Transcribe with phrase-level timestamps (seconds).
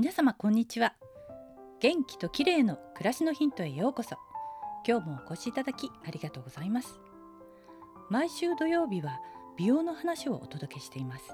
[0.00, 0.94] 皆様こんにちは。
[1.80, 4.16] 元気と綺麗の暮らしのヒントへようこそ。
[4.86, 7.00] 今日もお越しいただきありがとうございます。
[8.08, 9.18] 毎週土曜日は
[9.56, 11.24] 美容の話をお届けしています。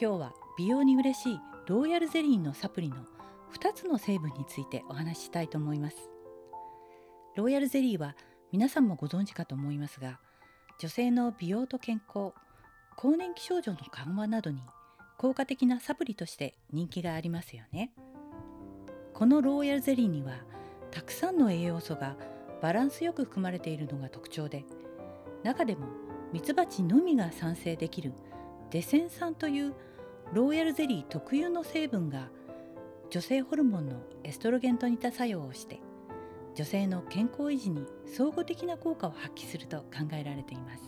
[0.00, 2.96] 今日は美容に嬉しいローヤルゼリーのサプリの
[3.52, 5.96] 2つの成分についてお話ししたいと思います。
[7.36, 8.16] ローヤルゼリーは
[8.52, 10.18] 皆さんもご存知かと思いますが
[10.78, 12.32] 女性の美容と健康
[12.96, 14.62] 更年期症状の緩和などに
[15.16, 17.92] 効果的なサプリとして人気がありますよね。
[19.12, 20.38] このローヤルゼリーには
[20.90, 22.16] たくさんの栄養素が
[22.60, 24.64] バランスよく含まれているのが特徴で
[25.44, 25.86] 中でも
[26.32, 28.12] ミツバチのみが産生できる
[28.70, 29.74] デセン酸という
[30.32, 32.28] ローヤルゼリー特有の成分が
[33.10, 35.80] 女性ホルモンのエストロゲンと似た作用をして
[36.56, 40.82] 女性の健康維持に相互的な効果を発揮すると考えられています。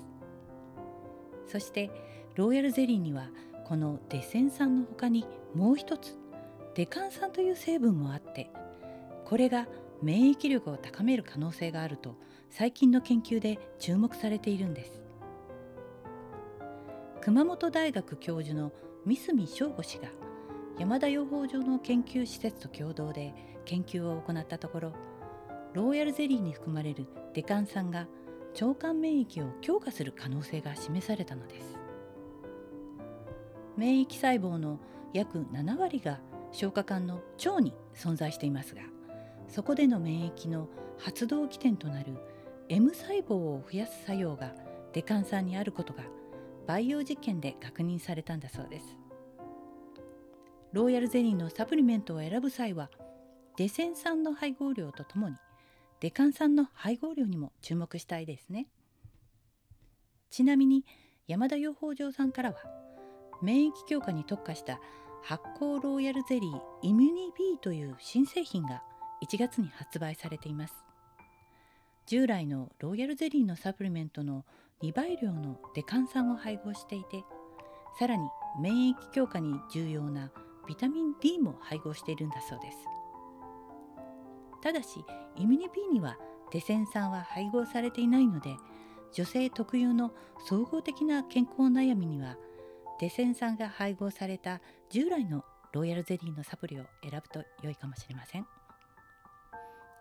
[1.46, 1.90] そして
[2.34, 3.28] ローヤルゼリーには
[3.66, 6.16] このデセン酸の他にもう一つ
[6.76, 8.48] デカン酸という成分もあって
[9.24, 9.66] これが
[10.00, 12.14] 免疫力を高める可能性があると
[12.48, 15.02] 最近の研究で注目されているんです。
[17.20, 18.70] 熊本大学教授の
[19.04, 20.10] 三角翔吾氏が
[20.78, 24.92] 山田養蜂場の研究施設と共同で研究を行ったところ
[25.74, 28.06] ローヤルゼリーに含まれるデカン酸が
[28.60, 31.85] 腸管免疫を強化する可能性が示されたのです。
[33.76, 34.80] 免疫細胞の
[35.12, 36.20] 約7割が
[36.52, 38.82] 消化管の腸に存在していますが
[39.48, 42.16] そこでの免疫の発動起点となる
[42.68, 44.54] M 細胞を増やす作用が
[44.92, 46.04] デカン酸にあることが
[46.66, 48.96] 培養実験で確認されたんだそうです。
[50.72, 52.90] ローヤルゼリーのサプリメントを選ぶ際は
[53.56, 55.36] デセン酸の配合量とともに
[56.00, 58.66] デカン酸の配合量にも注目したいですね。
[60.30, 60.84] ちなみに
[61.28, 62.56] 山田養蜂場さんからは
[63.42, 64.80] 免疫強化に特化した
[65.22, 68.82] 発酵ローヤルゼリーイミュニビーという新製品が
[69.22, 70.74] 1月に発売されています。
[72.06, 74.44] 従来のローヤルゼリーのサプリメントの
[74.82, 77.24] 2倍量のデカン酸を配合していて
[77.98, 78.28] さらに
[78.60, 80.30] 免疫強化に重要な
[80.68, 82.78] ビタミン D も配合しているんだそうです。
[84.62, 85.04] ただし
[85.36, 86.18] イミュニビーには
[86.52, 88.56] デセン酸は配合されていないので
[89.12, 90.12] 女性特有の
[90.46, 92.36] 総合的な健康悩みには
[92.98, 98.46] デセン酸が配合された従来のロイヤルゼリーのサプリを選ぶと良いかもしれません。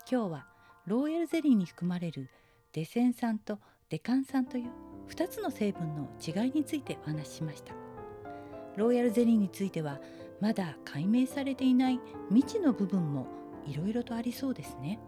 [0.09, 0.47] 今日は
[0.85, 2.29] ロイヤルゼリーに含まれる
[2.71, 4.69] デセン酸とデカン酸という
[5.09, 7.73] 2つの成分の違いについてお話ししました。
[8.77, 9.99] ロイヤルゼリーについては
[10.39, 13.27] まだ解明されていない未知の部分も
[13.65, 14.99] いろいろとありそうですね。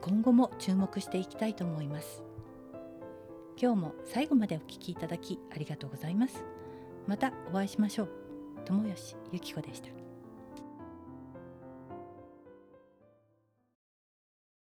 [0.00, 2.22] 今後も注目していきたいと思います。
[3.60, 6.44] 今日も最後までお聴きいただきありがとうございます。
[7.08, 8.08] またお会いしましょう。
[8.66, 9.97] 友吉ゆき子でした。